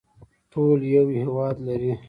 [0.51, 1.91] ټول یو هیواد لري